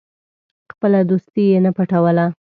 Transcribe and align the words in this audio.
خپله 0.71 0.99
دوستي 1.09 1.43
یې 1.51 1.59
نه 1.65 1.71
پټوله. 1.77 2.25